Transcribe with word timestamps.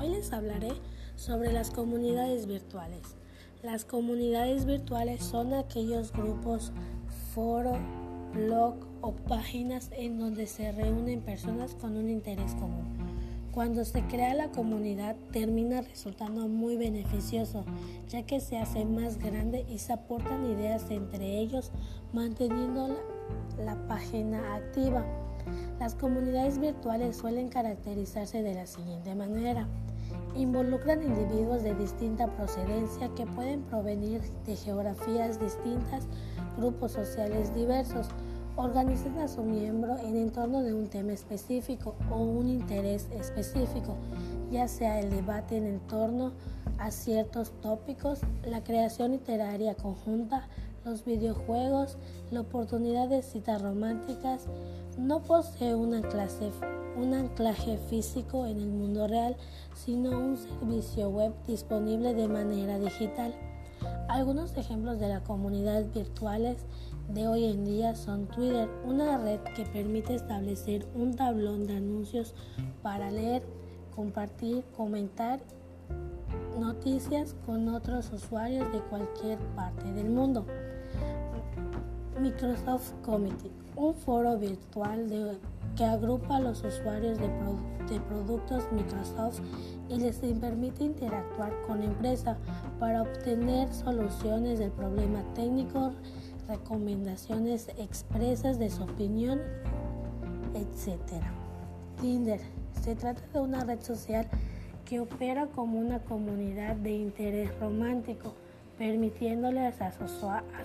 Hoy 0.00 0.08
les 0.08 0.32
hablaré 0.32 0.72
sobre 1.14 1.52
las 1.52 1.70
comunidades 1.70 2.46
virtuales. 2.46 3.02
Las 3.62 3.84
comunidades 3.84 4.64
virtuales 4.64 5.22
son 5.22 5.52
aquellos 5.52 6.10
grupos, 6.14 6.72
foros, 7.34 7.76
blog 8.32 8.76
o 9.02 9.12
páginas 9.12 9.90
en 9.92 10.18
donde 10.18 10.46
se 10.46 10.72
reúnen 10.72 11.20
personas 11.20 11.74
con 11.74 11.98
un 11.98 12.08
interés 12.08 12.54
común. 12.54 12.96
Cuando 13.52 13.84
se 13.84 14.00
crea 14.04 14.32
la 14.32 14.50
comunidad 14.50 15.16
termina 15.32 15.82
resultando 15.82 16.48
muy 16.48 16.78
beneficioso, 16.78 17.66
ya 18.08 18.22
que 18.22 18.40
se 18.40 18.56
hace 18.56 18.86
más 18.86 19.18
grande 19.18 19.66
y 19.68 19.80
se 19.80 19.92
aportan 19.92 20.50
ideas 20.50 20.90
entre 20.90 21.40
ellos, 21.40 21.72
manteniendo 22.14 22.88
la, 22.88 23.64
la 23.64 23.86
página 23.86 24.54
activa. 24.54 25.04
Las 25.78 25.94
comunidades 25.94 26.58
virtuales 26.58 27.16
suelen 27.16 27.48
caracterizarse 27.48 28.42
de 28.42 28.54
la 28.54 28.66
siguiente 28.66 29.14
manera. 29.14 29.66
Involucran 30.36 31.02
individuos 31.02 31.62
de 31.62 31.74
distinta 31.74 32.28
procedencia 32.28 33.10
que 33.16 33.26
pueden 33.26 33.62
provenir 33.62 34.20
de 34.46 34.56
geografías 34.56 35.40
distintas, 35.40 36.06
grupos 36.56 36.92
sociales 36.92 37.54
diversos. 37.54 38.08
Organizan 38.56 39.18
a 39.18 39.28
su 39.28 39.42
miembro 39.42 39.96
en 39.98 40.30
torno 40.30 40.62
de 40.62 40.74
un 40.74 40.88
tema 40.88 41.12
específico 41.12 41.94
o 42.10 42.18
un 42.18 42.48
interés 42.48 43.08
específico, 43.12 43.96
ya 44.50 44.68
sea 44.68 45.00
el 45.00 45.10
debate 45.10 45.56
en 45.56 45.80
torno 45.80 46.32
a 46.78 46.90
ciertos 46.90 47.52
tópicos, 47.60 48.20
la 48.44 48.62
creación 48.62 49.12
literaria 49.12 49.74
conjunta, 49.74 50.48
los 50.84 51.04
videojuegos, 51.04 51.98
la 52.30 52.40
oportunidad 52.40 53.08
de 53.08 53.22
citas 53.22 53.60
románticas, 53.60 54.46
no 54.98 55.22
posee 55.22 55.74
una 55.74 56.02
clase 56.02 56.50
un 56.96 57.14
anclaje 57.14 57.78
físico 57.88 58.46
en 58.46 58.60
el 58.60 58.68
mundo 58.68 59.06
real, 59.06 59.36
sino 59.74 60.18
un 60.18 60.36
servicio 60.36 61.08
web 61.08 61.32
disponible 61.46 62.14
de 62.14 62.28
manera 62.28 62.78
digital. 62.78 63.34
Algunos 64.08 64.56
ejemplos 64.56 64.98
de 64.98 65.08
las 65.08 65.22
comunidades 65.22 65.92
virtuales 65.92 66.66
de 67.08 67.28
hoy 67.28 67.44
en 67.44 67.64
día 67.64 67.94
son 67.94 68.26
Twitter, 68.26 68.68
una 68.84 69.18
red 69.18 69.40
que 69.56 69.64
permite 69.64 70.14
establecer 70.14 70.86
un 70.94 71.14
tablón 71.14 71.66
de 71.66 71.76
anuncios 71.76 72.34
para 72.82 73.10
leer, 73.10 73.42
compartir, 73.94 74.64
comentar 74.76 75.40
noticias 76.58 77.34
con 77.46 77.68
otros 77.68 78.12
usuarios 78.12 78.70
de 78.72 78.80
cualquier 78.80 79.38
parte 79.54 79.90
del 79.92 80.10
mundo. 80.10 80.44
Microsoft 82.20 82.92
Committee, 83.02 83.50
un 83.76 83.94
foro 83.94 84.36
virtual 84.36 85.08
de 85.08 85.38
que 85.76 85.84
agrupa 85.84 86.36
a 86.36 86.40
los 86.40 86.62
usuarios 86.62 87.18
de, 87.18 87.28
productos 88.08 88.64
Microsoft 88.72 89.40
y 89.88 89.96
les 89.96 90.16
permite 90.18 90.84
interactuar 90.84 91.52
con 91.66 91.80
la 91.80 91.86
empresa 91.86 92.36
para 92.78 93.02
obtener 93.02 93.72
soluciones 93.72 94.58
del 94.58 94.70
problema 94.70 95.24
técnico, 95.34 95.92
recomendaciones 96.46 97.68
expresas 97.78 98.58
de 98.58 98.68
su 98.68 98.82
opinión, 98.82 99.40
etc. 100.54 101.00
Tinder 102.00 102.40
se 102.82 102.94
trata 102.96 103.22
de 103.32 103.40
una 103.40 103.64
red 103.64 103.80
social 103.80 104.28
que 104.84 105.00
opera 105.00 105.46
como 105.46 105.78
una 105.78 106.00
comunidad 106.00 106.76
de 106.76 106.90
interés 106.90 107.58
romántico, 107.58 108.34
permitiéndoles 108.80 109.78
a 109.82 109.92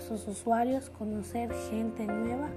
sus 0.00 0.26
usuarios 0.26 0.88
conocer 0.88 1.52
gente 1.68 2.06
nueva 2.06 2.48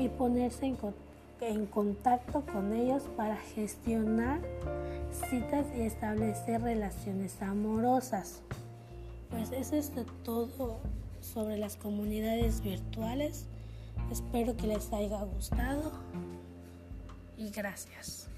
y 0.00 0.08
ponerse 0.08 0.66
en 0.66 0.74
contacto 0.74 1.06
en 1.40 1.66
contacto 1.66 2.44
con 2.46 2.72
ellos 2.72 3.02
para 3.16 3.36
gestionar 3.36 4.40
citas 5.30 5.66
y 5.76 5.82
establecer 5.82 6.62
relaciones 6.62 7.40
amorosas. 7.42 8.40
Pues 9.30 9.52
eso 9.52 9.76
es 9.76 9.92
todo 10.24 10.78
sobre 11.20 11.58
las 11.58 11.76
comunidades 11.76 12.62
virtuales. 12.62 13.46
Espero 14.10 14.56
que 14.56 14.66
les 14.66 14.92
haya 14.92 15.22
gustado 15.22 15.92
y 17.36 17.50
gracias. 17.50 18.28